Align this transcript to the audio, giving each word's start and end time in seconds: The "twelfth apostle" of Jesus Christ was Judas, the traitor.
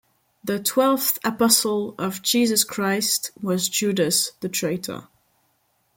The 0.43 0.57
"twelfth 0.57 1.19
apostle" 1.23 1.93
of 1.99 2.23
Jesus 2.23 2.63
Christ 2.63 3.29
was 3.39 3.69
Judas, 3.69 4.31
the 4.39 4.49
traitor. 4.49 5.03